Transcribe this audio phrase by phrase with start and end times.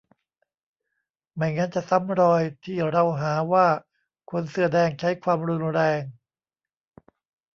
[1.35, 3.67] ไม่งั้นจะซ้ำรอยที่เราหาว่า
[4.31, 6.01] คนเสื้อแดงใช้ความรุนแรง